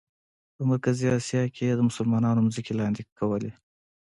په 0.55 0.61
مرکزي 0.71 1.07
آسیا 1.17 1.41
کې 1.55 1.63
یې 1.69 1.73
د 1.77 1.81
مسلمانانو 1.89 2.41
ځمکې 2.53 2.73
لاندې 2.79 3.01
کولې. 3.19 3.51